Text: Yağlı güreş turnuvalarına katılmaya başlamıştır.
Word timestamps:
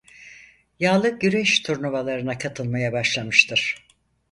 Yağlı 0.79 1.19
güreş 1.19 1.59
turnuvalarına 1.61 2.37
katılmaya 2.37 2.91
başlamıştır. 2.93 3.85